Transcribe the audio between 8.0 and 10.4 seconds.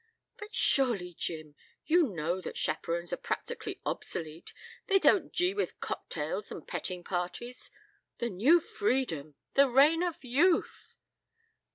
The New Freedom! The Reign of